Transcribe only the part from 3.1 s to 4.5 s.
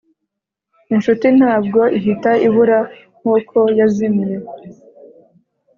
nkuko yazimiye